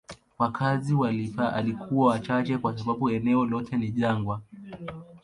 Wakazi 0.39 0.93
walikuwa 0.93 2.11
wachache 2.11 2.57
kwa 2.57 2.77
sababu 2.77 3.09
eneo 3.09 3.45
lote 3.45 3.77
ni 3.77 3.91
jangwa. 3.91 4.41